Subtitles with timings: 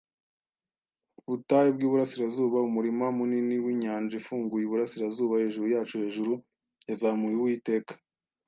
[1.21, 5.33] ubutayu bwiburasirazuba- umurima munini winyanja ifunguye iburasirazuba.
[5.41, 6.31] Hejuru yacu hejuru
[6.89, 7.93] yazamuye Uwiteka